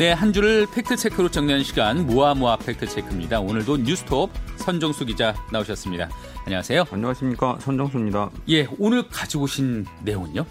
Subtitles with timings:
[0.00, 3.40] 네, 한 주를 팩트체크로 정리하는 시간 무아무아 팩트체크입니다.
[3.40, 6.08] 오늘도 뉴스톱 선정수 기자 나오셨습니다.
[6.46, 6.86] 안녕하세요.
[6.90, 7.58] 안녕하십니까.
[7.60, 8.30] 선정수입니다.
[8.48, 10.46] 예, 오늘 가지고 오신 내용은요?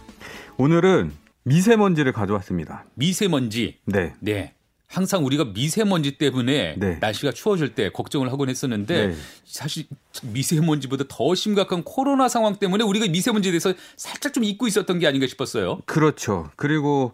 [0.57, 1.11] 오늘은
[1.45, 2.85] 미세먼지를 가져왔습니다.
[2.93, 3.79] 미세먼지.
[3.85, 4.13] 네.
[4.19, 4.53] 네.
[4.85, 6.97] 항상 우리가 미세먼지 때문에 네.
[7.01, 9.15] 날씨가 추워질 때 걱정을 하곤 했었는데 네.
[9.45, 9.85] 사실
[10.21, 15.25] 미세먼지보다 더 심각한 코로나 상황 때문에 우리가 미세먼지에 대해서 살짝 좀 잊고 있었던 게 아닌가
[15.25, 15.79] 싶었어요.
[15.87, 16.51] 그렇죠.
[16.55, 17.13] 그리고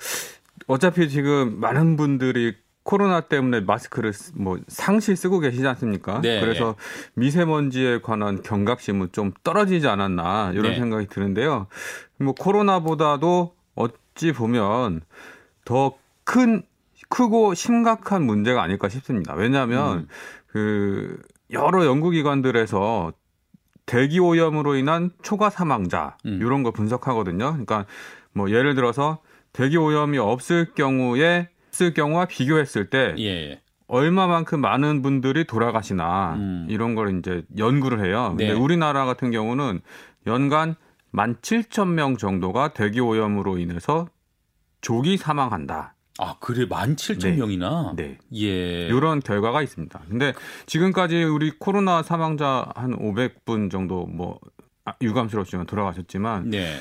[0.67, 6.21] 어차피 지금 많은 분들이 코로나 때문에 마스크를 쓰- 뭐 상시 쓰고 계시지 않습니까?
[6.21, 6.39] 네.
[6.39, 6.75] 그래서
[7.15, 10.75] 미세먼지에 관한 경각심은 좀 떨어지지 않았나 이런 네.
[10.75, 11.67] 생각이 드는데요.
[12.19, 15.01] 뭐 코로나보다도 어찌 보면
[15.65, 15.97] 더
[16.27, 16.63] 큰
[17.09, 19.35] 크고 심각한 문제가 아닐까 싶습니다.
[19.35, 20.07] 왜냐하면 음.
[20.47, 21.21] 그
[21.51, 23.13] 여러 연구기관들에서
[23.85, 26.39] 대기 오염으로 인한 초과 사망자 음.
[26.41, 27.45] 이런 걸 분석하거든요.
[27.51, 27.85] 그러니까
[28.33, 29.19] 뭐 예를 들어서
[29.55, 33.61] 대기 오염이 없을 경우에 없을 경우와 비교했을 때 예.
[33.87, 36.67] 얼마만큼 많은 분들이 돌아가시나 음.
[36.69, 38.29] 이런 걸 이제 연구를 해요.
[38.29, 38.51] 근데 네.
[38.53, 39.79] 우리나라 같은 경우는
[40.27, 40.75] 연간
[41.13, 44.07] 17,000명 정도가 대기 오염으로 인해서
[44.81, 45.95] 조기 사망한다.
[46.17, 47.37] 아, 그래 17,000 네.
[47.37, 47.93] 명이나.
[47.95, 48.17] 네.
[48.35, 48.87] 예.
[48.87, 50.01] 이런 결과가 있습니다.
[50.09, 50.33] 근데
[50.65, 54.39] 지금까지 우리 코로나 사망자 한 500분 정도 뭐
[54.83, 56.75] 아, 유감스럽지만 돌아가셨지만 네.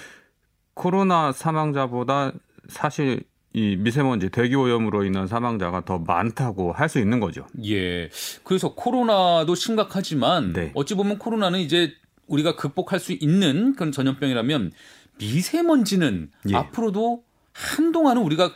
[0.75, 2.33] 코로나 사망자보다
[2.69, 7.47] 사실 이 미세먼지 대기 오염으로 인한 사망자가 더 많다고 할 수 있는 거죠.
[7.65, 8.09] 예.
[8.43, 10.73] 그래서 코로나도 심각하지만 네.
[10.75, 11.93] 어찌 보면 코로나는 이제
[12.27, 14.73] 우리가 극복할 수 있는 그런 전염병이라면
[15.19, 16.55] 미세먼지는 예.
[16.57, 18.53] 앞으로도 한동안은 우리가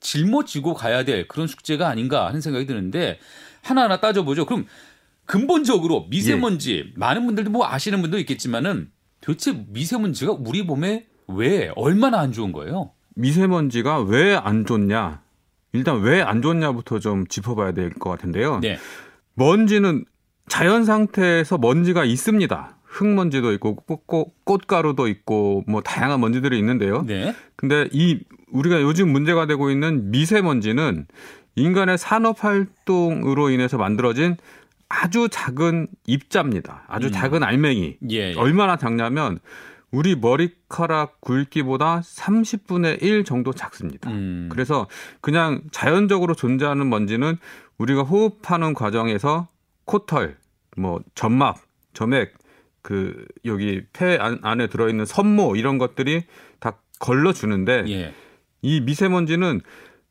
[0.00, 3.18] 짊어지고 가야 될 그런 숙제가 아닌가 하는 생각이 드는데
[3.62, 4.46] 하나하나 따져보죠.
[4.46, 4.66] 그럼
[5.26, 6.92] 근본적으로 미세먼지 예.
[6.96, 8.90] 많은 분들도 뭐 아시는 분도 있겠지만은
[9.20, 12.92] 도대체 미세먼지가 우리 몸에 왜 얼마나 안 좋은 거예요?
[13.16, 15.20] 미세먼지가 왜 안 좋냐?
[15.72, 18.60] 일단 왜 안 좋냐부터 좀 짚어봐야 될 것 같은데요.
[18.60, 18.78] 네.
[19.34, 20.04] 먼지는
[20.48, 22.76] 자연 상태에서 먼지가 있습니다.
[22.84, 27.02] 흙먼지도 있고 꽃, 꽃, 꽃가루도 있고 뭐 다양한 먼지들이 있는데요.
[27.06, 27.34] 네.
[27.54, 28.18] 근데 이
[28.50, 31.06] 우리가 요즘 문제가 되고 있는 미세먼지는
[31.54, 34.36] 인간의 산업 활동으로 인해서 만들어진
[34.88, 36.82] 아주 작은 입자입니다.
[36.88, 37.12] 아주 음.
[37.12, 37.98] 작은 알맹이.
[38.10, 38.32] 예.
[38.32, 38.34] 예.
[38.36, 39.38] 얼마나 작냐면
[39.90, 44.10] 우리 머리카락 굵기보다 30분의 1 정도 작습니다.
[44.10, 44.48] 음.
[44.50, 44.86] 그래서
[45.20, 47.38] 그냥 자연적으로 존재하는 먼지는
[47.78, 49.48] 우리가 호흡하는 과정에서
[49.84, 50.36] 코털,
[50.76, 51.60] 뭐 점막,
[51.92, 52.34] 점액,
[52.82, 56.24] 그 여기 폐 안, 안에 들어있는 섬모 이런 것들이
[56.60, 58.14] 다 걸러주는데 예.
[58.62, 59.60] 이 미세먼지는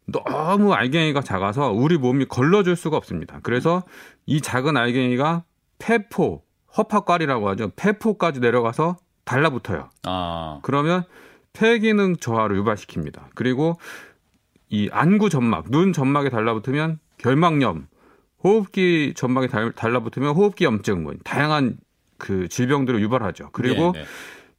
[0.06, 3.40] 너무 알갱이가 작아서 우리 몸이 걸러줄 수가 없습니다.
[3.44, 3.84] 그래서
[4.26, 5.44] 이 작은 알갱이가
[5.78, 6.44] 폐포,
[6.78, 7.72] 허파깔이라고 하죠.
[7.76, 8.98] 폐포까지 내려가서
[9.30, 9.90] 달라붙어요.
[10.04, 10.60] 아.
[10.64, 11.04] 그러면
[11.54, 13.26] 폐 기능 저하를 유발시킵니다.
[13.36, 13.80] 그리고
[14.70, 17.88] 이 안구 점막, 눈 점막에 달라붙으면 결막염,
[18.44, 21.78] 호흡기 점막에 달, 달라붙으면 호흡기 염증, 뭐 다양한
[22.18, 23.50] 그 질병들을 유발하죠.
[23.52, 24.06] 그리고 네, 네.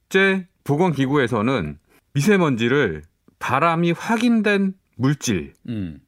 [0.09, 1.79] 실제 보건기구에서는
[2.15, 3.03] 미세먼지를
[3.39, 6.01] 바람이 확인된 물질, 음.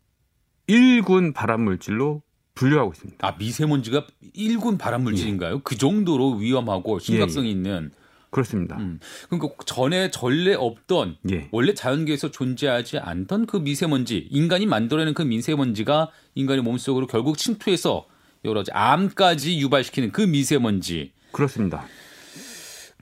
[0.68, 2.22] 1군 발암 물질로
[2.54, 3.26] 분류하고 있습니다.
[3.26, 4.06] 아 미세먼지가
[4.36, 5.60] 1군 발암 물질인가요?
[5.60, 7.90] 그 정도로 위험하고 심각성이 있는.
[8.32, 8.78] 그렇습니다.
[8.78, 8.98] 음.
[9.28, 11.48] 그러니까 전에 전례 없던 예.
[11.52, 18.06] 원래 자연계에서 존재하지 않던 그 미세먼지, 인간이 만들어내는 그 미세먼지가 인간의 몸속으로 결국 침투해서
[18.46, 21.12] 여러 가지 암까지 유발시키는 그 미세먼지.
[21.30, 21.84] 그렇습니다.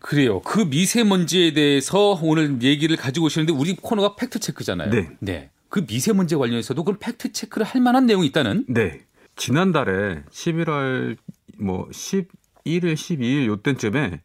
[0.00, 0.40] 그래요.
[0.40, 4.90] 그 미세먼지에 대해서 오늘 얘기를 가지고 오시는데 우리 코너가 팩트 체크잖아요.
[5.20, 5.50] 네.
[5.68, 8.64] 그 미세먼지 관련해서도 그럼 팩트 체크를 할 만한 내용이 있다는?
[8.68, 9.02] 네.
[9.36, 11.16] 지난달에 11월
[11.56, 14.22] 뭐 11일, 12일 요때쯤에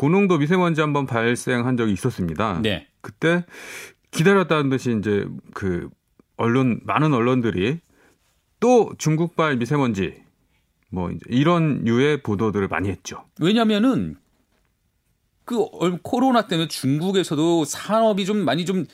[0.00, 2.60] 고농도 미세먼지 한번 발생한 적이 있었습니다.
[2.62, 2.86] 네.
[3.02, 3.44] 그때
[4.12, 5.90] 기다렸다는 듯이 이제 그
[6.38, 7.80] 언론 많은 언론들이
[8.60, 10.14] 또 중국발 미세먼지
[10.88, 13.24] 뭐 이런 유의 보도들을 많이 했죠.
[13.42, 14.16] 왜냐면은
[15.44, 18.86] 그 얼- 코로나 때문에 중국에서도 산업이 좀 많이 좀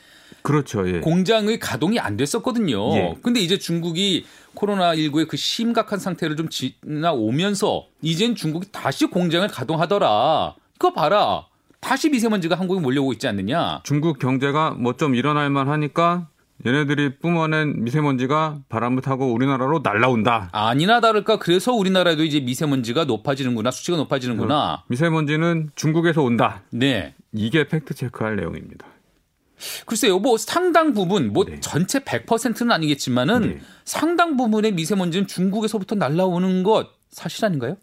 [0.43, 0.89] 그렇죠.
[0.89, 0.99] 예.
[0.99, 2.97] 공장의 가동이 안 됐었거든요.
[2.97, 3.15] 예.
[3.23, 4.25] 근데 이제 중국이
[4.55, 10.57] 코로나 19의 그 심각한 상태를 좀 지나오면서 이젠 중국이 다시 공장을 가동하더라.
[10.79, 11.47] 그거 봐라.
[11.81, 13.81] 다시 미세먼지가 한국에 몰려오고 있지 않느냐.
[13.85, 16.29] 중국 경제가 뭐 좀 일어날 만하니까
[16.65, 20.49] 얘네들이 뿜어낸 미세먼지가 바람을 타고 우리나라로 날라온다.
[20.53, 23.71] 아니나 다를까 그래서 우리나라에도 이제 미세먼지가 높아지는구나.
[23.71, 24.85] 수치가 높아지는구나.
[24.89, 26.63] 미세먼지는 중국에서 온다.
[26.71, 27.15] 네.
[27.33, 28.87] 이게 팩트 체크할 내용입니다.
[29.87, 31.61] 글쎄요, 뭐 상당 부분, 뭐 네.
[31.61, 33.61] 전체 100%는 아니겠지만은 네.
[33.85, 37.77] 상당 부분의 미세먼지는 중국에서부터 날라오는 것 사실 아닌가요?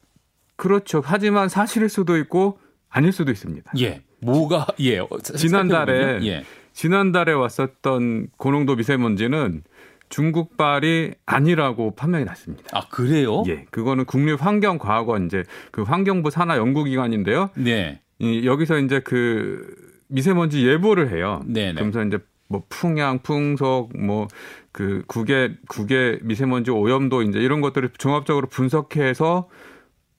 [0.55, 1.01] 그렇죠.
[1.03, 2.59] 하지만 사실일 수도 있고
[2.93, 3.71] 아닐 수도 있습니다.
[3.79, 4.01] 예.
[4.21, 4.99] 뭐가 예.
[4.99, 6.19] 어, 지난달에.
[6.25, 6.43] 예.
[6.71, 9.63] 지난달에 왔었던 고농도 미세먼지는
[10.09, 12.63] 중국발이 아니라고 판명이 났습니다.
[12.71, 13.43] 아 그래요?
[13.47, 17.49] 예, 그거는 국립환경과학원 이제 그 환경부 산하 연구기관인데요.
[17.55, 18.01] 네.
[18.19, 19.75] 이, 여기서 이제 그
[20.07, 21.41] 미세먼지 예보를 해요.
[21.45, 21.73] 네네.
[21.73, 24.27] 그러면서 이제 뭐 풍향, 풍속, 뭐
[24.73, 29.47] 그 국외 국외 미세먼지 오염도 이제 이런 것들을 종합적으로 분석해서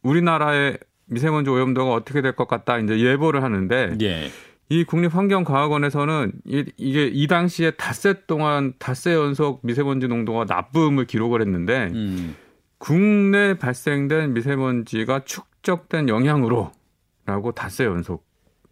[0.02, 4.30] 우리나라의 미세먼지 오염도가 어떻게 될 것 같다 이제 예보를 하는데 예.
[4.70, 11.90] 이 국립환경과학원에서는 이, 이게 이 당시에 닷새 동안 닷새 연속 미세먼지 농도가 나쁨을 기록을 했는데
[11.92, 12.34] 음.
[12.78, 18.24] 국내 발생된 미세먼지가 축적된 영향으로라고 닷새 연속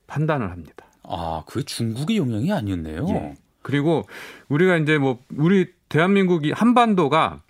[0.07, 0.87] 판단을 합니다.
[1.05, 3.07] 아, 그게 중국의 영향이 아니었네요.
[3.09, 3.35] 예.
[3.63, 4.03] 그리고
[4.49, 7.43] 우리가 이제 뭐 우리 대한민국이 한반도가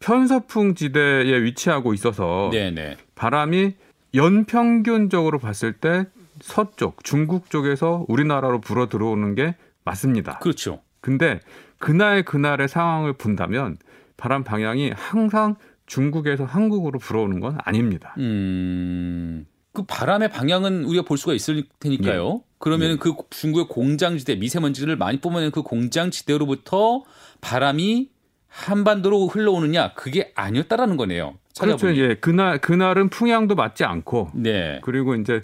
[0.00, 2.96] 편서풍 지대에 위치하고 있어서 네네.
[3.14, 3.74] 바람이
[4.14, 6.06] 연평균적으로 봤을 때
[6.40, 10.38] 서쪽 중국 쪽에서 우리나라로 불어 들어오는 게 맞습니다.
[10.38, 10.80] 그렇죠.
[11.00, 11.40] 근데
[11.78, 13.76] 그날 그날의 상황을 본다면
[14.16, 15.56] 바람 방향이 항상
[15.86, 18.14] 중국에서 한국으로 불어오는 건 아닙니다.
[18.18, 19.46] 음.
[19.72, 22.40] 그 바람의 방향은 우리가 볼 수가 있을 테니까요.
[22.42, 22.48] 예.
[22.58, 27.04] 그러면 그 중국의 공장지대 미세먼지를 많이 뿜어내는 그 공장지대로부터
[27.40, 28.10] 바람이
[28.48, 31.34] 한반도로 흘러오느냐 그게 아니었다라는 거네요.
[31.58, 31.88] 그렇죠.
[31.88, 32.00] 찾아보니.
[32.00, 32.14] 예.
[32.14, 34.80] 그날 그날은 풍향도 맞지 않고 네.
[34.82, 35.42] 그리고 이제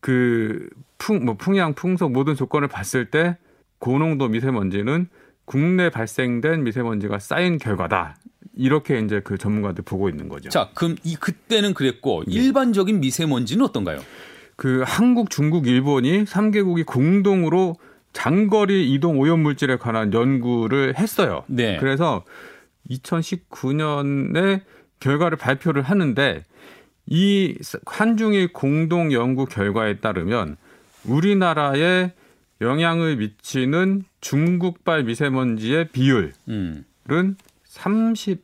[0.00, 0.68] 그
[1.02, 3.36] 풍 뭐 풍향 풍속 모든 조건을 봤을 때
[3.80, 5.08] 고농도 미세먼지는
[5.44, 8.16] 국내 발생된 미세먼지가 쌓인 결과다.
[8.54, 10.48] 이렇게 이제 그 전문가들 보고 있는 거죠.
[10.50, 12.32] 자, 그럼 이 그때는 그랬고 예.
[12.32, 13.98] 일반적인 미세먼지는 어떤가요?
[14.54, 17.76] 그 한국, 중국, 일본이 3개국이 공동으로
[18.12, 21.42] 장거리 이동 오염 물질에 관한 연구를 했어요.
[21.48, 21.78] 네.
[21.78, 22.24] 그래서
[22.90, 24.60] 2019년에
[25.02, 26.44] 결과를 발표를 하는데
[27.06, 30.56] 이 한중일 공동 연구 결과에 따르면
[31.04, 32.12] 우리나라에
[32.60, 36.84] 영향을 미치는 중국발 미세먼지의 비율은 음.
[37.68, 38.38] 32%.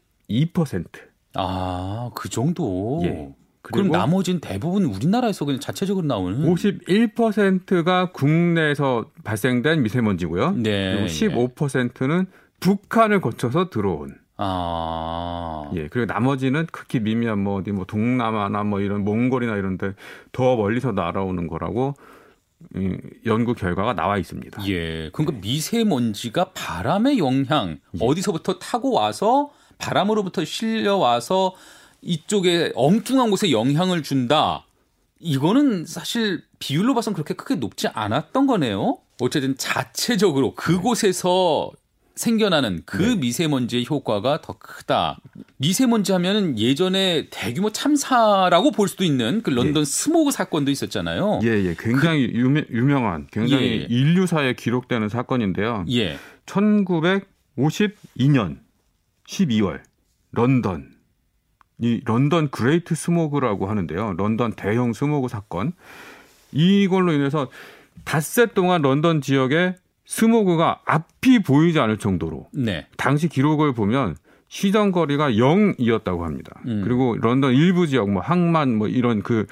[1.34, 3.00] 아, 그 정도.
[3.04, 3.32] 예.
[3.62, 10.52] 그럼 나머지는 대부분 우리나라에서 그냥 자체적으로 나오는 51%가 국내에서 발생된 미세먼지고요.
[10.52, 11.06] 네.
[11.06, 12.26] 그리고 15%는
[12.60, 14.16] 북한을 거쳐서 들어온.
[14.38, 15.70] 아.
[15.74, 15.88] 예.
[15.88, 19.94] 그리고 나머지는 극히 미미한 뭐 어디 뭐 동남아나 뭐 이런 몽골이나 이런데
[20.32, 21.94] 더 멀리서 날아오는 거라고
[22.76, 22.96] 이
[23.26, 24.66] 연구 결과가 나와 있습니다.
[24.68, 25.10] 예.
[25.10, 27.98] 그러니까 미세먼지가 바람의 영향 예.
[28.00, 31.54] 어디서부터 타고 와서 바람으로부터 실려 와서
[32.00, 34.64] 이쪽에 엉뚱한 곳에 영향을 준다.
[35.20, 38.98] 이거는 사실 비율로 봐서는 그렇게 크게 높지 않았던 거네요.
[39.20, 41.72] 어쨌든 자체적으로 그곳에서
[42.18, 43.14] 생겨나는 그 네.
[43.16, 45.18] 미세먼지의 효과가 더 크다.
[45.56, 51.40] 미세먼지 하면은 예전에 대규모 참사라고 볼 수도 있는 그 런던 스모그 사건도 있었잖아요.
[51.44, 51.74] 예, 예.
[51.78, 53.86] 굉장히 유명, 유명한 굉장히 예.
[53.88, 55.84] 인류사에 기록되는 사건인데요.
[55.90, 56.18] 예.
[56.46, 58.58] 1952년
[59.26, 59.80] 12월
[60.32, 60.90] 런던
[61.80, 64.14] 이 런던 Great 스모그라고 하는데요.
[64.16, 65.72] 런던 대형 스모그 사건.
[66.50, 67.48] 이걸로 인해서
[68.04, 69.76] 닷새 동안 런던 지역에
[70.08, 72.86] 스모그가 앞이 보이지 않을 정도로 네.
[72.96, 74.16] 당시 기록을 보면
[74.48, 76.58] 시정 거리가 0이었다고 합니다.
[76.66, 76.80] 음.
[76.82, 79.44] 그리고 런던 일부 지역 뭐 항만 뭐 이런 그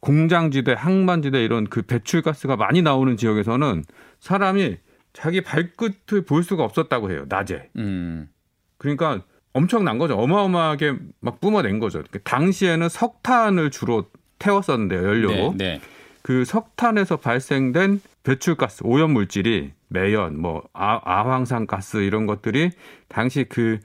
[0.00, 3.84] 공장지대, 항만지대 이런 그 배출가스가 많이 나오는 지역에서는
[4.20, 4.78] 사람이
[5.12, 7.26] 자기 발끝을 볼 수가 없었다고 해요.
[7.28, 7.68] 낮에.
[7.76, 8.30] 음.
[8.78, 10.16] 그러니까 엄청난 거죠.
[10.16, 11.98] 어마어마하게 막 뿜어낸 거죠.
[11.98, 14.06] 그러니까 당시에는 석탄을 주로
[14.38, 15.06] 태웠었는데요.
[15.06, 15.54] 연료로.
[15.58, 15.74] 네.
[15.74, 15.80] 네.
[16.22, 22.70] 그 석탄에서 발생된 배출가스, 오염 물질이 매연, 뭐 아, 아황산 가스 이런 것들이
[23.08, 23.80] 당시 그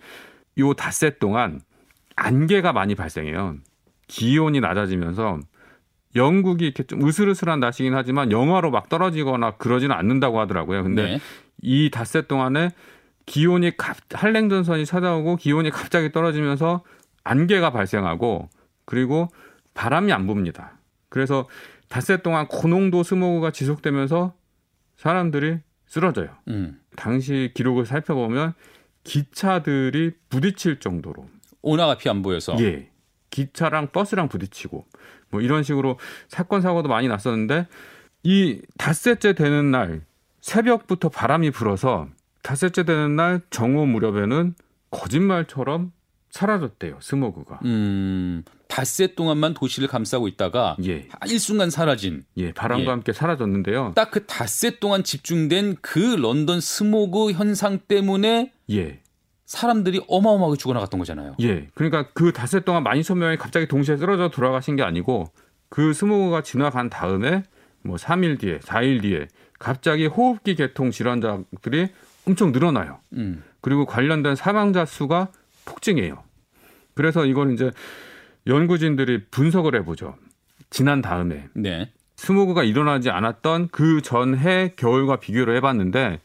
[0.58, 1.62] 요 닷새 동안
[2.16, 3.58] 안개가 많이 발생해요.
[4.08, 5.40] 기온이 낮아지면서
[6.16, 10.84] 영국이 이렇게 좀 으슬으슬한 날씨긴 하지만 영하로 막 떨어지거나 그러지는 않는다고 하더라고요.
[10.84, 11.20] 근데 네.
[11.62, 12.70] 이 닷새 동안에
[13.26, 16.84] 기온이 갑, 한랭전선이 찾아오고 기온이 갑자기 떨어지면서
[17.24, 18.50] 안개가 발생하고
[18.86, 19.28] 그리고
[19.74, 20.78] 바람이 안 붑니다.
[21.10, 21.48] 그래서
[21.90, 24.34] 닷새 동안 고농도 스모그가 지속되면서
[24.98, 26.30] 사람들이 쓰러져요.
[26.48, 26.80] 음.
[26.96, 28.54] 당시 기록을 살펴보면
[29.04, 31.28] 기차들이 부딪힐 정도로
[31.62, 32.56] 워낙 앞이 안 보여서.
[32.60, 32.90] 예
[33.30, 34.86] 기차랑 버스랑 부딪히고
[35.30, 37.68] 뭐 이런 식으로 사건 사고도 많이 났었는데
[38.24, 40.02] 이 닷새째 되는 날
[40.42, 42.08] 새벽부터 바람이 불어서
[42.44, 44.56] 닷새째 되는 날 정오 무렵에는
[44.92, 45.92] 거짓말처럼
[46.36, 48.44] 사라졌대요 스모그가 음.
[48.68, 52.90] 닷새 동안만 도시를 감싸고 있다가 예, 일순간 사라진 예 바람과 예.
[52.90, 59.00] 함께 사라졌는데요 딱 그 닷새 동안 집중된 그 런던 스모그 현상 때문에 예
[59.46, 61.36] 사람들이 어마어마하게 죽어나갔던 거잖아요.
[61.42, 61.68] 예.
[61.76, 65.26] 그러니까 그 닷새 동안 12,000명이 갑자기 동시에 쓰러져 돌아가신 게 아니고
[65.70, 67.44] 그 스모그가 지나간 다음에
[67.84, 69.28] 뭐 3일 뒤에, 4일 뒤에
[69.60, 71.90] 갑자기 호흡기 계통 질환자들이
[72.28, 73.00] 엄청 늘어나요.
[73.14, 73.44] 음.
[73.62, 75.30] 그리고 관련된 사망자 수가
[75.66, 76.25] 폭증해요.
[76.96, 77.72] 그래서 이걸 이제
[78.48, 80.16] 연구진들이 분석을 해보죠.
[80.70, 81.92] 지난 다음에 네.
[82.16, 86.22] 스모그가 일어나지 않았던 그 전해 겨울과 비교를 해봤는데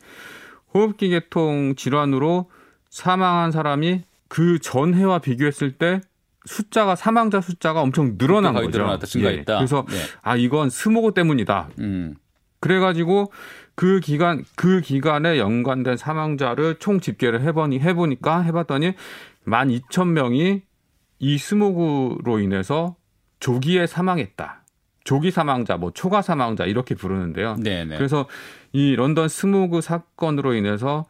[0.73, 2.51] 호흡기 계통 질환으로
[2.89, 6.01] 사망한 사람이 그 전해와 비교했을 때
[6.47, 8.79] 숫자가 사망자 숫자가 엄청 늘어난 거의 거죠.
[8.79, 9.53] 늘어났다, 증가했다.
[9.55, 9.59] 예.
[9.59, 9.97] 그래서 네.
[10.23, 11.69] 아 이건 스모그 때문이다.
[11.81, 12.15] 음.
[12.61, 13.33] 그래가지고
[13.75, 18.95] 그 기간 그 기간에 연관된 사망자를 총 집계를 해보니 해보니까 해봤더니
[19.47, 20.63] 12,000명이
[21.19, 22.97] 이 스모그로 인해서
[23.41, 24.65] 조기에 사망했다.
[25.05, 27.57] 조기 사망자, 뭐 초과 사망자 이렇게 부르는데요.
[27.59, 27.97] 네, 네.
[27.97, 28.29] 그래서
[28.73, 31.07] 이 런던 스모그 사건으로 인해서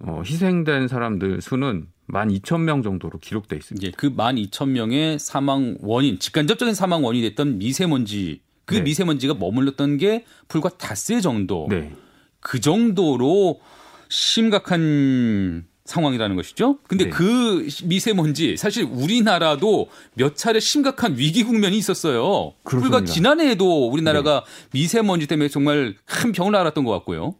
[0.00, 3.88] 어, 희생된 사람들 수는 12,000명 정도로 기록돼 있습니다.
[3.88, 8.82] 이제 그 12,000명의 사망 원인, 직간접적인 사망 원인이 됐던 미세먼지, 그 네.
[8.82, 11.66] 미세먼지가 머물렀던 게 불과 닷새 정도.
[11.70, 11.92] 네.
[12.40, 13.60] 그 정도로
[14.08, 16.78] 심각한 상황이라는 것이죠.
[16.86, 17.10] 근데 네.
[17.10, 22.52] 그 미세먼지 사실 우리나라도 몇 차례 심각한 위기 국면이 있었어요.
[22.62, 22.98] 그렇습니다.
[22.98, 27.34] 불과 지난해에도 우리나라가 미세먼지 때문에 정말 큰 병을 앓았던 것 같고요.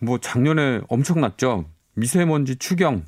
[0.00, 1.64] 뭐 작년에 엄청났죠.
[1.94, 3.04] 미세먼지 추경.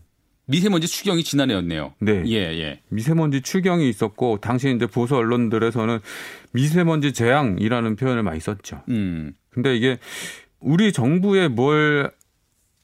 [0.46, 1.94] 미세먼지 추경이 지난해였네요.
[2.00, 2.22] 네.
[2.26, 2.80] 예, 예.
[2.88, 6.00] 미세먼지 추경이 있었고 당시 이제 보수 언론들에서는
[6.52, 8.82] 미세먼지 재앙이라는 표현을 많이 썼죠.
[8.88, 9.34] 음.
[9.50, 9.98] 근데 이게
[10.60, 12.10] 우리 정부에 뭘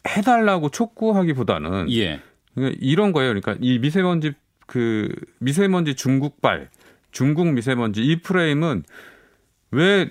[0.08, 2.20] 해달라고 촉구하기보다는 예.
[2.54, 3.30] 그러니까 이런 거예요.
[3.30, 4.32] 그러니까 이 미세먼지
[4.66, 6.68] 그 미세먼지 중국발
[7.10, 8.84] 중국 미세먼지 이 프레임은
[9.72, 10.10] 왜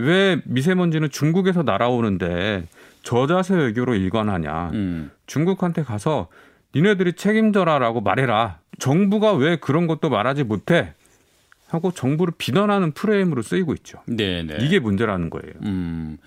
[0.00, 2.66] 왜 미세먼지는 중국에서 날아오는데
[3.02, 4.70] 저자세 외교로 일관하냐.
[4.72, 5.10] 음.
[5.26, 6.28] 중국한테 가서
[6.74, 8.58] 니네들이 책임져라라고 말해라.
[8.78, 10.94] 정부가 왜 그런 것도 말하지 못해?
[11.68, 14.00] 하고 정부를 비난하는 프레임으로 쓰이고 있죠.
[14.06, 14.56] 네, 네.
[14.60, 15.52] 이게 문제라는 거예요.
[15.62, 16.18] 음.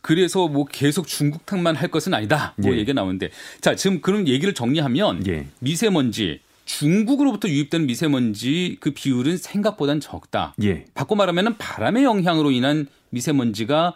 [0.00, 2.54] 그래서 뭐 계속 중국 탕만 할 것은 아니다.
[2.56, 2.78] 뭐 예.
[2.78, 3.30] 얘기가 나오는데
[3.60, 5.46] 자, 지금 그런 얘기를 정리하면 예.
[5.58, 10.54] 미세먼지 중국으로부터 유입되는 미세먼지 그 비율은 생각보단 적다.
[10.62, 10.84] 예.
[10.94, 13.94] 바꿔 말하면 바람의 영향으로 인한 미세먼지가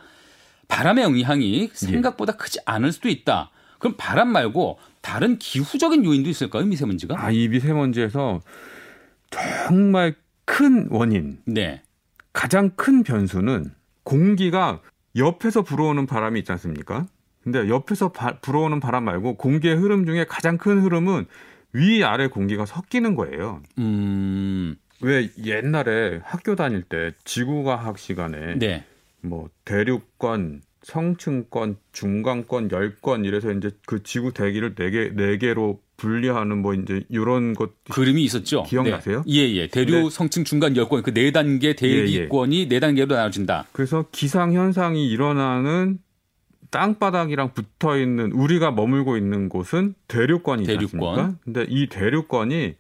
[0.68, 3.50] 바람의 영향이 생각보다 크지 않을 수도 있다.
[3.78, 7.23] 그럼 바람 말고 다른 기후적인 요인도 있을까요, 미세먼지가?
[7.23, 8.40] 아, 이 미세먼지에서
[9.30, 11.82] 정말 큰 원인, 네.
[12.32, 14.80] 가장 큰 변수는 공기가
[15.16, 17.06] 옆에서 불어오는 바람이 있지 않습니까?
[17.42, 21.26] 근데 옆에서 바- 불어오는 바람 말고 공기의 흐름 중에 가장 큰 흐름은
[21.75, 23.62] 위 아래 공기가 섞이는 거예요.
[23.78, 24.76] 음.
[25.02, 28.85] 왜 옛날에 학교 다닐 때 지구과학 시간에 네.
[29.21, 36.59] 뭐 대륙권, 성층권, 중간권, 열권 이래서 이제 그 지구 대기를 네 개 네 개로 분리하는
[36.59, 38.65] 뭐 이제 이런 것 그림이 있었죠.
[38.65, 39.23] 기억나세요?
[39.27, 39.33] 네.
[39.33, 39.69] 예, 예.
[39.69, 40.11] 네.
[40.11, 43.67] 성층, 중간, 열권 그네 단계 대기권이 네 단계로 나눠진다.
[43.73, 45.99] 그래서 기상 현상이 일어나는
[46.71, 51.19] 땅바닥이랑 붙어 있는 우리가 머물고 있는 곳은 대륙권이지 대륙권.
[51.19, 51.39] 않습니까?
[51.45, 52.75] 근데 이 대륙권이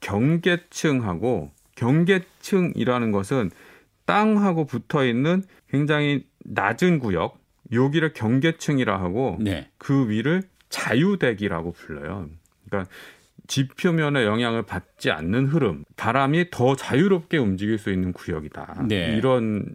[0.00, 3.50] 경계층하고 경계층이라는 것은
[4.04, 7.38] 땅하고 붙어 있는 굉장히 낮은 구역
[7.72, 9.70] 여기를 경계층이라 하고 네.
[9.78, 12.28] 그 위를 자유대기라고 불러요.
[12.72, 12.90] 그러니까
[13.48, 18.86] 지표면의 영향을 받지 않는 흐름, 바람이 더 자유롭게 움직일 수 있는 구역이다.
[18.88, 19.16] 네.
[19.16, 19.66] 이런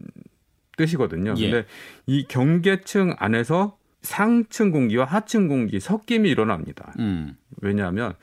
[0.78, 1.36] 뜻이거든요.
[1.38, 1.52] 예.
[1.52, 1.68] 근데
[2.08, 6.94] 이 경계층 안에서 상층 공기와 하층 공기 섞임이 일어납니다.
[7.00, 7.36] 음.
[7.62, 8.14] 왜냐하면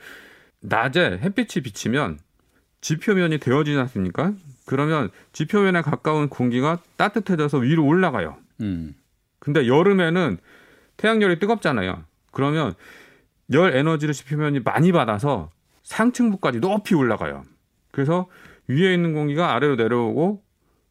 [0.61, 2.19] 낮에 햇빛이 비치면
[2.81, 4.33] 지표면이 데워지지 않습니까?
[4.65, 8.37] 그러면 지표면에 가까운 공기가 따뜻해져서 위로 올라가요.
[8.61, 8.95] 음.
[9.39, 10.37] 근데 여름에는
[10.97, 12.03] 태양열이 뜨겁잖아요.
[12.31, 12.73] 그러면
[13.53, 15.51] 열 에너지를 지표면이 많이 받아서
[15.83, 17.43] 상층부까지 높이 올라가요.
[17.91, 18.27] 그래서
[18.67, 20.43] 위에 있는 공기가 아래로 내려오고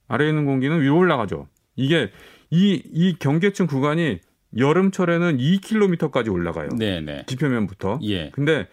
[0.08, 1.48] 아래에 있는 공기는 위로 올라가죠.
[1.76, 2.10] 이게
[2.50, 4.20] 이, 이 경계층 구간이
[4.56, 6.68] 여름철에는 2km까지 올라가요.
[6.78, 7.24] 네, 네.
[7.26, 7.98] 지표면부터.
[8.04, 8.30] 예.
[8.30, 8.68] 근데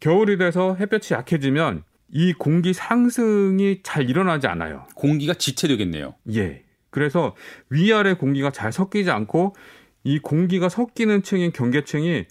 [0.00, 4.86] 겨울이 돼서 햇볕이 약해지면 이 공기 상승이 잘 일어나지 않아요.
[4.96, 6.14] 공기가 지체되겠네요.
[6.34, 6.64] 예.
[6.90, 7.34] 그래서
[7.70, 9.54] 위아래 공기가 잘 섞이지 않고
[10.04, 12.26] 이 공기가 섞이는 층인 경계층이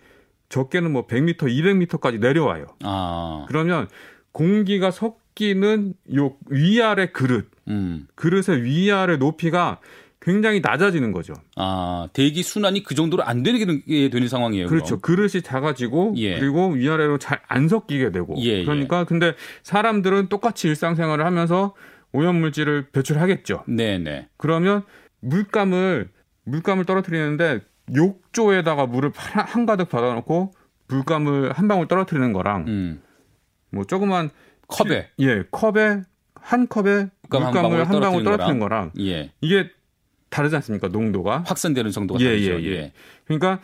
[0.51, 2.67] 적게는 뭐 100m, 200m까지 내려와요.
[2.83, 3.45] 아.
[3.47, 3.87] 그러면
[4.31, 8.07] 공기가 섞이는 요 위아래 그릇, 음.
[8.15, 9.79] 그릇의 위아래 높이가
[10.23, 11.33] 굉장히 낮아지는 거죠.
[11.55, 13.65] 아, 대기 순환이 그 정도로 안 되게
[14.11, 14.67] 되는 상황이에요.
[14.67, 14.99] 그렇죠.
[14.99, 15.17] 그럼.
[15.27, 16.37] 그릇이 작아지고 예.
[16.39, 18.63] 그리고 위아래로 잘 안 섞이게 되고 예, 예.
[18.63, 21.73] 그러니까 근데 사람들은 똑같이 일상생활을 하면서
[22.13, 23.63] 오염물질을 배출하겠죠.
[23.67, 24.27] 네, 네.
[24.37, 24.83] 그러면
[25.21, 26.09] 물감을
[26.43, 27.61] 물감을 떨어뜨리는데
[27.95, 30.53] 욕조에다가 물을 한- 한가득 받아놓고
[30.87, 33.01] 물감을 한 방울 떨어뜨리는 거랑 음.
[33.71, 34.29] 뭐 조그만
[34.67, 36.01] 컵에 예 컵에
[36.35, 39.31] 한 컵에 물감 한 물감을 한 방울 떨어뜨리는 떨어뜨리는 거랑 예.
[39.41, 39.69] 이게
[40.29, 42.61] 다르지 않습니까 농도가 확산되는 정도가 예, 다르죠.
[42.63, 42.93] 예, 예.
[43.25, 43.59] 그러니까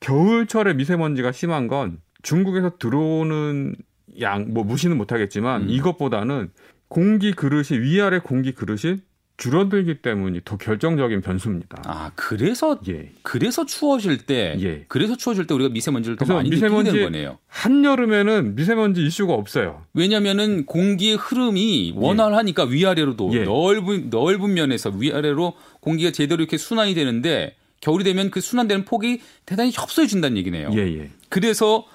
[0.00, 3.74] 겨울철에 미세먼지가 심한 건 중국에서 들어오는
[4.20, 5.68] 양, 뭐 무시는 못하겠지만 음.
[5.70, 6.50] 이것보다는
[6.88, 9.00] 공기 그릇이 위아래 공기 그릇이
[9.38, 11.80] 줄어들기 때문이 더 결정적인 변수입니다.
[11.86, 13.12] 아 그래서 예.
[13.22, 14.84] 그래서 추워질 때 예.
[14.88, 17.38] 그래서 추워질 때 우리가 미세먼지를 더 많이 미세먼지- 되는 거네요.
[17.46, 19.84] 한 여름에는 미세먼지 이슈가 없어요.
[19.94, 23.44] 왜냐하면은 공기의 흐름이 원활하니까 위아래로도 예.
[23.44, 29.70] 넓은 넓은 면에서 위아래로 공기가 제대로 이렇게 순환이 되는데 겨울이 되면 그 순환되는 폭이 대단히
[29.72, 30.70] 협소해진다는 얘기네요.
[30.74, 31.10] 예, 예.
[31.28, 31.86] 그래서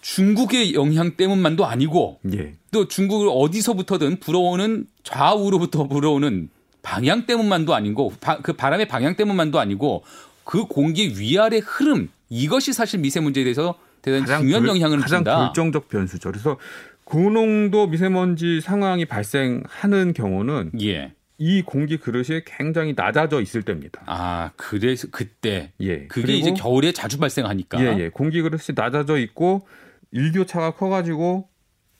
[0.00, 2.54] 중국의 영향 때문만도 아니고 예.
[2.70, 6.48] 또 중국을 어디서부터든 불어오는 좌우로부터 불어오는
[6.82, 10.04] 방향 때문만도 아니고 바- 그 바람의 방향 때문만도 아니고
[10.44, 15.38] 그 공기 위아래 흐름 이것이 사실 미세먼지에 대해서 대단히 중요한 결- 영향을 가장 준다.
[15.38, 16.30] 결정적 변수죠.
[16.30, 16.56] 그래서
[17.04, 21.12] 고농도 미세먼지 상황이 발생하는 경우는 예.
[21.38, 24.02] 이 공기 그릇이 굉장히 낮아져 있을 때입니다.
[24.06, 26.06] 아, 그래서 그때 예.
[26.06, 27.80] 그게 이제 겨울에 자주 발생하니까.
[27.80, 28.08] 예, 예.
[28.08, 29.66] 공기 그릇이 낮아져 있고
[30.10, 31.48] 일교차가 커가지고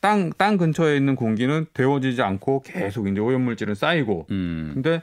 [0.00, 4.26] 땅, 땅 근처에 있는 공기는 데워지지 않고 계속 이제 오염물질은 쌓이고.
[4.30, 4.70] 음.
[4.74, 5.02] 근데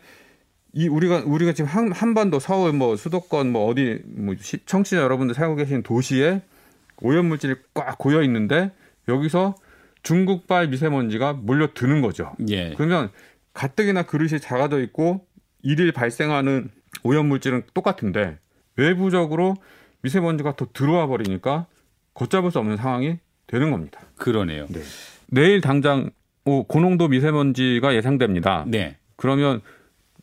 [0.74, 5.36] 이 우리가 우리가 지금 한, 한반도 서울 뭐 수도권 뭐 어디 뭐 시- 청취자 여러분들
[5.36, 6.42] 살고 계신 도시에
[7.02, 8.72] 오염물질이 꽉 고여 있는데
[9.08, 9.56] 여기서
[10.04, 12.34] 중국발 미세먼지가 몰려드는 거죠.
[12.50, 12.74] 예.
[12.76, 13.10] 그러면
[13.54, 15.26] 가뜩이나 그릇이 작아져 있고
[15.62, 16.70] 일일 발생하는
[17.04, 18.38] 오염물질은 똑같은데
[18.78, 19.56] 외부적으로
[20.02, 21.66] 미세먼지가 더 들어와 버리니까
[22.16, 23.18] 걷잡을 수 없는 상황이
[23.48, 24.00] 되는 겁니다.
[24.18, 24.66] 그러네요.
[24.70, 24.82] 네.
[25.28, 26.10] 내일 당장
[26.46, 28.66] 오, 고농도 미세먼지가 예상됩니다.
[28.68, 28.98] 네.
[29.16, 29.62] 그러면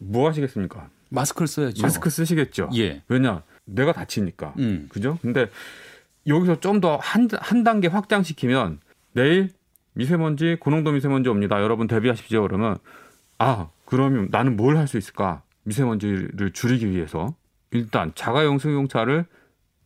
[0.00, 0.88] 뭐 하시겠습니까?
[1.10, 1.82] 마스크를 써야죠.
[1.82, 2.70] 마스크 쓰시겠죠.
[2.76, 3.02] 예.
[3.08, 3.42] 왜냐?
[3.64, 4.54] 내가 다치니까.
[4.58, 4.88] 음.
[4.90, 5.18] 그죠?
[5.22, 5.48] 근데
[6.26, 8.80] 여기서 좀 더 한 한 단계 확장시키면
[9.12, 9.50] 내일
[9.94, 11.60] 미세먼지 고농도 미세먼지 옵니다.
[11.62, 12.42] 여러분 대비하십시오.
[12.42, 12.78] 그러면
[13.38, 15.42] 아 그러면 나는 뭘 할 수 있을까?
[15.64, 17.34] 미세먼지를 줄이기 위해서
[17.72, 19.26] 일단 자가용 승용차를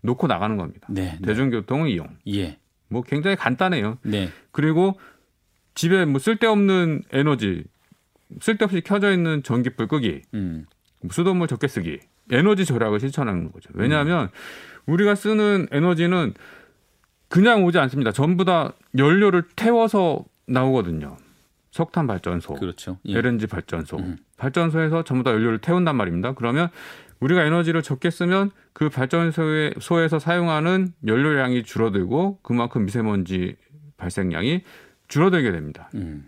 [0.07, 0.87] 놓고 나가는 겁니다.
[0.91, 1.19] 네.
[1.21, 1.27] 네.
[1.27, 2.09] 대중교통 이용.
[2.29, 2.59] 예.
[2.89, 3.99] 뭐 굉장히 간단해요.
[4.03, 4.31] 네.
[4.53, 4.99] 그리고
[5.75, 7.65] 집에 뭐 쓸데없는 에너지
[8.41, 10.67] 쓸데없이 켜져 있는 전기불 끄기 음.
[11.11, 11.99] 수돗물 적게 쓰기
[12.31, 13.71] 에너지 절약을 실천하는 거죠.
[13.75, 14.31] 왜냐하면
[14.87, 16.35] 우리가 쓰는 에너지는
[17.29, 18.13] 그냥 오지 않습니다.
[18.13, 21.17] 전부 다 연료를 태워서 나오거든요.
[21.71, 22.99] 석탄 발전소, 그렇죠.
[23.07, 23.19] 예.
[23.19, 24.17] LNG 발전소, 음.
[24.39, 26.33] 발전소에서 전부 다 연료를 태운단 말입니다.
[26.33, 26.71] 그러면
[27.21, 33.57] 우리가 에너지를 적게 쓰면 그 발전소에 소에서 사용하는 연료량이 줄어들고 그만큼 미세먼지
[33.97, 34.63] 발생량이
[35.09, 35.91] 줄어들게 됩니다.
[35.95, 36.27] 음.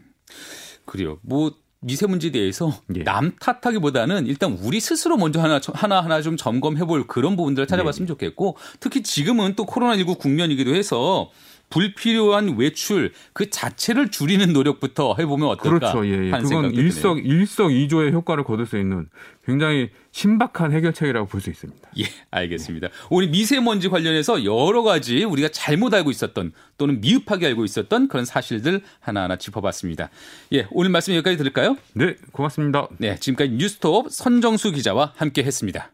[0.85, 1.19] 그래요.
[1.23, 3.05] 뭐 미세먼지에 대해서 예.
[3.05, 8.07] 남 탓하기보다는 일단 우리 스스로 먼저 하나 하나 하나 좀 점검해 볼 그런 부분들을 찾아봤으면
[8.07, 8.09] 예.
[8.09, 11.31] 좋겠고 특히 지금은 또 코로나19 국면이기도 해서
[11.71, 16.07] 불필요한 외출 그 자체를 줄이는 노력부터 해보면 어떨까 그렇죠.
[16.07, 16.31] 예, 예.
[16.31, 16.73] 그건.
[16.73, 19.09] 일석 일석이조의 효과를 거둘 수 있는
[19.45, 21.89] 굉장히 신박한 해결책이라고 볼 수 있습니다.
[21.99, 22.89] 예, 알겠습니다.
[23.11, 28.83] 오늘 미세먼지 관련해서 여러 가지 우리가 잘못 알고 있었던 또는 미흡하게 알고 있었던 그런 사실들
[29.01, 30.11] 하나하나 짚어봤습니다.
[30.55, 31.77] 예, 오늘 말씀 여기까지 들을까요?
[31.95, 32.89] 네, 고맙습니다.
[32.99, 35.93] 네, 지금까지 뉴스톱 선정수 기자와 함께 했습니다.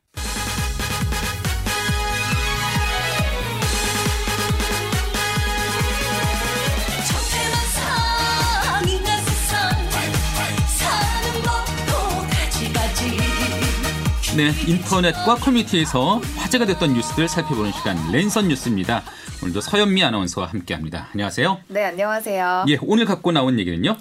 [14.37, 19.05] 네, 인터넷과 커뮤니티에서 화제가 됐던 뉴스들 살펴보는 시간 랜선 뉴스입니다.
[19.40, 21.09] 오늘도 서현미 아나운서와 함께합니다.
[21.12, 21.61] 안녕하세요.
[21.68, 22.64] 네, 안녕하세요.
[22.68, 23.97] 예, 오늘 갖고 나온 얘기는요.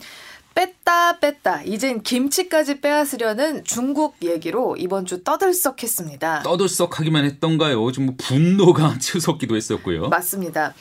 [0.56, 1.62] 뺐다 뺐다.
[1.65, 6.41] 이젠 김치까지 빼앗으려는 중국 얘기로 이번 주 떠들썩했습니다.
[6.41, 7.91] 떠들썩하기만 했던가요?
[7.91, 10.08] 좀뭐 분노가 치솟기도 했었고요.
[10.10, 10.74] 맞습니다.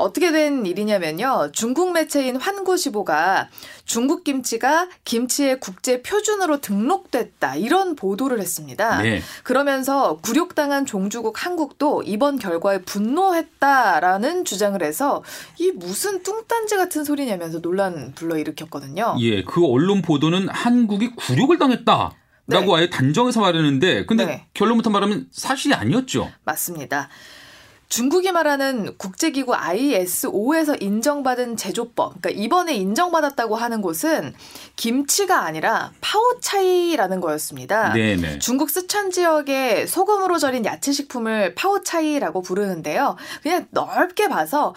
[0.00, 1.50] 어떻게 된 일이냐면요.
[1.52, 3.48] 중국 매체인 환구시보가
[3.84, 7.56] 중국 김치가 김치의 국제 표준으로 등록됐다.
[7.56, 9.02] 이런 보도를 했습니다.
[9.02, 9.20] 네.
[9.42, 15.22] 그러면서 굴욕당한 종주국 한국도 이번 결과에 분노했다라는 주장을 해서
[15.58, 19.16] 이 무슨 뚱딴지 같은 소리냐면서 논란 불러일으켰거든요.
[19.20, 22.12] 예, 그 언론 보도는 한국이 굴욕을 당했다.
[22.46, 22.82] 라고 네.
[22.82, 24.46] 아예 단정해서 말했는데 근데 네.
[24.54, 26.30] 결론부터 말하면 사실이 아니었죠.
[26.44, 27.08] 맞습니다.
[27.90, 34.32] 중국이 말하는 국제기구 ISO에서 인정받은 제조법, 그러니까 이번에 인정받았다고 하는 곳은
[34.76, 37.92] 김치가 아니라 파오차이라는 거였습니다.
[37.92, 38.38] 네네.
[38.38, 43.16] 중국 쓰촨 지역의 소금으로 절인 야채 식품을 파오차이라고 부르는데요.
[43.42, 44.72] 그냥 넓게 봐서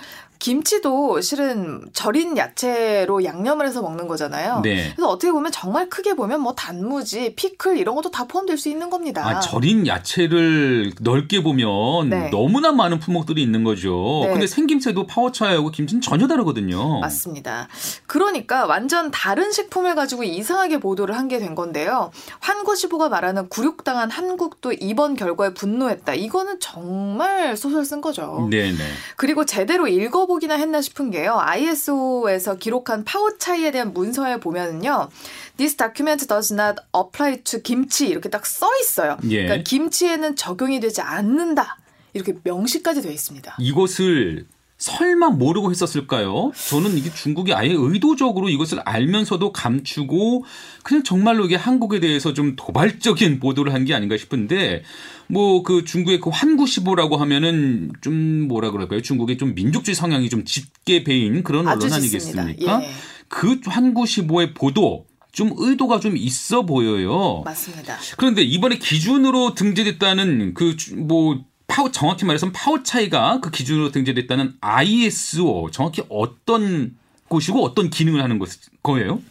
[0.48, 4.60] 김치도 실은 절인 야채로 양념을 해서 먹는 거잖아요.
[4.62, 4.92] 네.
[4.94, 8.90] 그래서 어떻게 보면 정말 크게 보면 뭐 단무지, 피클 이런 것도 다 포함될 수 있는
[8.90, 9.26] 겁니다.
[9.26, 12.30] 아, 절인 야채를 넓게 보면 네.
[12.30, 14.24] 너무나 많은 품목들이 있는 거죠.
[14.26, 14.32] 네.
[14.34, 17.00] 근데 생김새도 파워차이하고 김치는 전혀 다르거든요.
[17.00, 17.70] 맞습니다.
[18.06, 22.12] 그러니까 완전 다른 식품을 가지고 이상하게 보도를 한 게 된 건데요.
[22.42, 26.16] 환구시보가 말하는 굴욕당한 한국도 이번 결과에 분노했다.
[26.16, 28.50] 이거는 정말 소설 쓴 거죠.
[28.52, 28.78] 네네.
[29.16, 31.38] 그리고 제대로 읽어보 기나 했나 싶은 게요.
[31.40, 35.10] ISO에서 기록한 파워 차이에 대한 문서에 보면은요.
[35.58, 39.18] This document does not apply to 김치 이렇게 딱 써 있어요.
[39.30, 39.44] 예.
[39.44, 41.78] 그러니까 김치에는 적용이 되지 않는다.
[42.14, 43.56] 이렇게 명시까지 되어 있습니다.
[43.60, 44.46] 이것을
[44.84, 46.52] 설마 모르고 했었을까요?
[46.70, 50.44] 저는 이게 중국이 아예 의도적으로 이것을 알면서도 감추고
[50.84, 54.84] 그냥 정말로 이게 한국에 대해서 좀 도발적인 보도를 한 게 아닌가 싶은데
[55.28, 59.02] 뭐 그 중국의 그 환구시보라고 하면은 좀 뭐라 그럴까요?
[59.02, 61.94] 중국의 좀 민족주의 성향이 좀 짙게 배인 그런 언론.
[61.94, 62.84] 아니겠습니까?
[62.84, 62.90] 예.
[63.30, 67.42] 그 환구시보의 보도 좀 의도가 좀 있어 보여요.
[67.46, 67.98] 맞습니다.
[68.18, 76.04] 그런데 이번에 기준으로 등재됐다는 그 뭐 파오 정확히 말해서 파오차이가 그 기준으로 등재됐다는 ISO 정확히
[76.10, 76.96] 어떤
[77.28, 78.50] 곳이고 어떤 기능을 하는 것,
[78.84, 79.22] 거예요?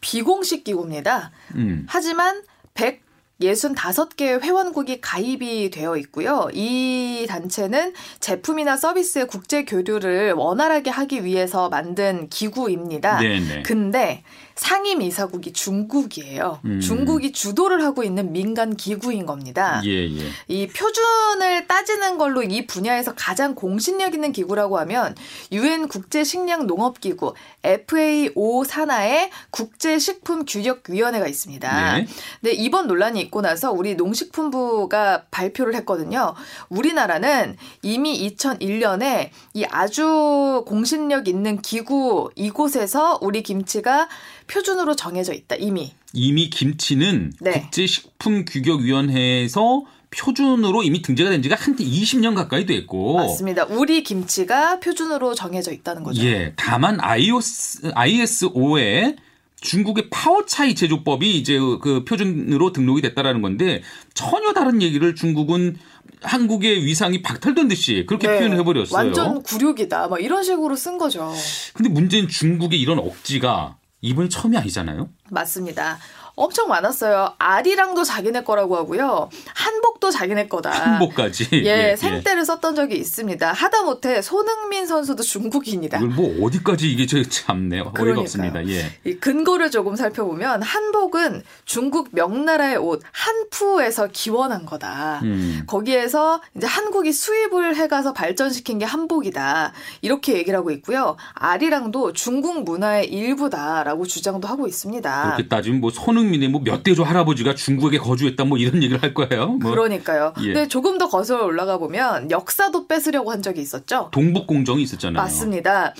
[0.00, 1.30] 비공식 기구입니다.
[1.56, 1.84] 음.
[1.88, 2.42] 하지만
[2.74, 6.48] 165개의 회원국이 가입이 되어 있고요.
[6.52, 13.18] 이 단체는 제품이나 서비스의 국제 교류를 원활하게 하기 위해서 만든 기구입니다.
[13.18, 13.62] 네네.
[13.64, 14.22] 근데
[14.58, 16.58] 상임 이사국이 중국이에요.
[16.64, 16.80] 음.
[16.80, 19.80] 중국이 주도를 하고 있는 민간 기구인 겁니다.
[19.84, 20.30] 예, 예.
[20.48, 25.14] 이 표준을 따지는 걸로 이 분야에서 가장 공신력 있는 기구라고 하면
[25.52, 31.96] 유엔 국제 식량 농업 기구 FAO 산하의 국제 식품 규격 위원회가 있습니다.
[31.98, 32.08] 네.
[32.40, 36.34] 근데 이번 논란이 있고 나서 우리 농식품부가 발표를 했거든요.
[36.68, 44.08] 우리나라는 이미 2001년에 이 아주 공신력 있는 기구 이곳에서 우리 김치가
[44.48, 45.54] 표준으로 정해져 있다.
[45.56, 45.92] 이미.
[46.12, 47.60] 이미 김치는 네.
[47.60, 53.66] 국제식품규격위원회에서 표준으로 이미 등재가 된 지가 한 20년 가까이 됐고 맞습니다.
[53.66, 56.24] 우리 김치가 표준으로 정해져 있다는 거죠.
[56.24, 59.16] 예, 다만 IOS, ISO에
[59.60, 63.82] 중국의 파워차이 제조법이 이제 그 표준으로 등록이 됐다라는 건데
[64.14, 65.76] 전혀 다른 얘기를 중국은
[66.22, 68.96] 한국의 위상이 박탈된 듯이 그렇게 네, 표현을 해버렸어요.
[68.96, 70.08] 완전 굴욕이다.
[70.08, 71.32] 막 이런 식으로 쓴 거죠.
[71.74, 75.08] 근데 문제는 중국의 이런 억지가 이번이 처음이 아니잖아요.
[75.30, 75.98] 맞습니다.
[76.38, 77.34] 엄청 많았어요.
[77.38, 79.28] 아리랑도 자기네 거라고 하고요.
[79.54, 80.70] 한복도 자기네 거다.
[80.70, 81.48] 한복까지.
[81.64, 83.52] 예, 생떼를 썼던 적이 있습니다.
[83.52, 85.98] 하다못해 손흥민 선수도 중국인이다.
[85.98, 88.20] 이걸 뭐 어디까지 이게 저 참네 어이가.
[88.20, 88.66] 없습니다.
[88.68, 88.92] 예.
[89.04, 95.20] 이 근거를 조금 살펴보면 한복은 중국 명나라의 옷 한푸에서 기원한 거다.
[95.24, 95.64] 음.
[95.66, 99.72] 거기에서 이제 한국이 수입을 해가서 발전시킨 게 한복이다.
[100.02, 101.16] 이렇게 얘기를 하고 있고요.
[101.34, 105.22] 아리랑도 중국 문화의 일부다라고 주장도 하고 있습니다.
[105.34, 109.14] 그렇게 따지면 뭐 손흥민 의 뭐 몇 대조 할아버지가 중국에 거주했다 뭐 이런 얘기를 할
[109.14, 109.46] 거예요.
[109.48, 110.32] 뭐 그러니까요.
[110.40, 110.52] 예.
[110.52, 114.08] 근데 조금 더 거슬러 올라가 보면 역사도 뺏으려고 한 적이 있었죠.
[114.12, 115.22] 동북 공정이 있었잖아요.
[115.22, 115.94] 맞습니다.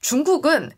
[0.00, 0.70] 중국은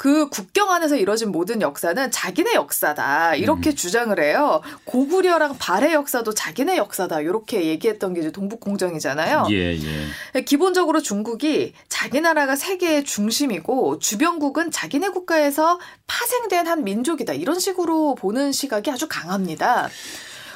[0.00, 3.34] 그 국경 안에서 이뤄진 모든 역사는 자기네 역사다.
[3.34, 4.62] 이렇게 주장을 해요.
[4.86, 7.20] 고구려랑 발해 역사도 자기네 역사다.
[7.20, 9.48] 이렇게 얘기했던 게 이제 동북공정이잖아요.
[9.50, 10.40] 예, 예.
[10.40, 17.34] 기본적으로 중국이 자기 나라가 세계의 중심이고 주변국은 자기네 국가에서 파생된 한 민족이다.
[17.34, 19.90] 이런 식으로 보는 시각이 아주 강합니다.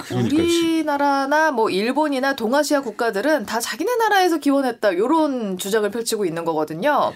[0.07, 4.93] 그러니까 우리나라나 뭐 일본이나 동아시아 국가들은 다 자기네 나라에서 기원했다.
[4.93, 7.13] 이런 주장을 펼치고 있는 거거든요.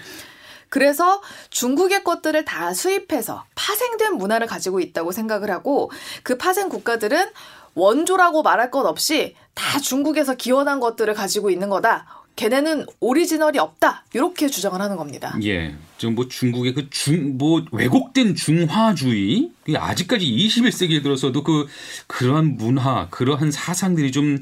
[0.69, 5.91] 그래서 중국의 것들을 다 수입해서 파생된 문화를 가지고 있다고 생각을 하고
[6.23, 7.31] 그 파생 국가들은
[7.73, 12.19] 원조라고 말할 것 없이 다 중국에서 기원한 것들을 가지고 있는 거다.
[12.35, 14.05] 걔네는 오리지널이 없다.
[14.13, 15.37] 이렇게 주장을 하는 겁니다.
[15.43, 15.75] 예.
[15.97, 21.67] 지금 뭐 중국의 그 중, 뭐 왜곡된 중화주의, 그게 아직까지 21세기에 들어서도 그,
[22.07, 24.39] 그러한 문화, 그러한 사상들이 좀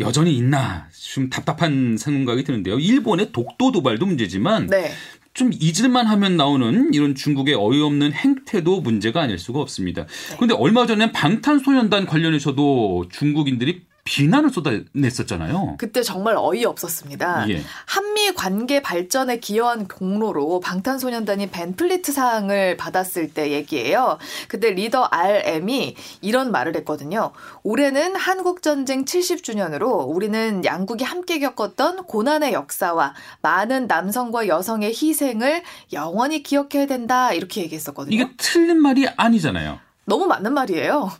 [0.00, 2.78] 여전히 있나, 좀 답답한 생각이 드는데요.
[2.78, 4.92] 일본의 독도 도발도 문제지만, 네.
[5.32, 10.06] 좀 잊을만 하면 나오는 이런 중국의 어이없는 행태도 문제가 아닐 수가 없습니다.
[10.06, 10.36] 네.
[10.36, 15.76] 그런데 얼마 전에 방탄소년단 관련해서도 중국인들이 비난을 쏟아냈었잖아요.
[15.78, 17.48] 그때 정말 어이없었습니다.
[17.50, 17.62] 예.
[17.86, 24.18] 한미 관계 발전에 기여한 공로로 방탄소년단이 벤플리트 상을 받았을 때 얘기예요.
[24.48, 27.32] 그때 리더 RM이 이런 말을 했거든요.
[27.62, 36.86] 올해는 한국전쟁 70주년으로 우리는 양국이 함께 겪었던 고난의 역사와 많은 남성과 여성의 희생을 영원히 기억해야
[36.86, 37.32] 된다.
[37.32, 38.14] 이렇게 얘기했었거든요.
[38.14, 39.78] 이게 틀린 말이 아니잖아요.
[40.06, 41.12] 너무 맞는 말이에요.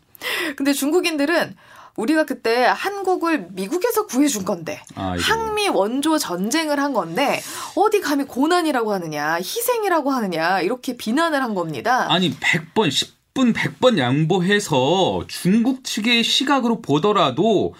[0.57, 1.57] 근데 중국인들은
[2.01, 5.17] 우리가 그때 한국을 미국에서 구해준 건데 아.
[5.19, 7.41] 항미 원조 전쟁을 한 건데
[7.77, 12.07] 어디 감히 고난이라고 하느냐 희생이라고 하느냐 이렇게 비난을 한 겁니다.
[12.11, 17.75] 아니 100번 10분 100번 양보해서 중국 측의 시각으로 보더라도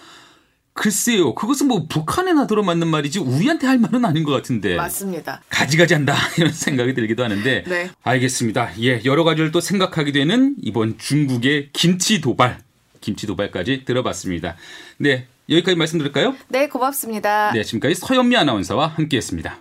[0.73, 1.35] 글쎄요.
[1.35, 4.75] 그것은 뭐 북한에나 들어맞는 말이지 우리한테 할 말은 아닌 것 같은데.
[4.75, 5.41] 맞습니다.
[5.49, 7.89] 가지가지 한다 이런 생각이 들기도 하는데 네.
[8.01, 8.71] 알겠습니다.
[8.81, 12.59] 예, 여러 가지를 또 생각하게 되는 이번 중국의 김치 도발,
[13.01, 14.55] 김치 도발까지 들어봤습니다.
[14.97, 16.35] 네, 여기까지 말씀드릴까요?
[16.47, 17.51] 네, 고맙습니다.
[17.53, 19.57] 네, 지금까지 서현미 아나운서와 함께했습니다.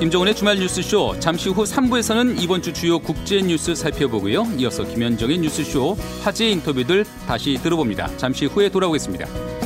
[0.00, 4.44] 김정은의 주말 뉴스쇼 잠시 후 3부에서는 이번 주 주요 국제 뉴스 살펴보고요.
[4.58, 8.14] 이어서 김현정의 뉴스쇼 화제 인터뷰들 다시 들어봅니다.
[8.18, 9.65] 잠시 후에 돌아오겠습니다.